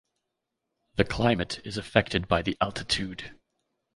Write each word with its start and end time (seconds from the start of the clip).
The 0.95 1.03
climate 1.05 1.59
is 1.63 1.77
affected 1.77 2.27
by 2.27 2.41
the 2.41 2.57
altitude. 2.59 3.39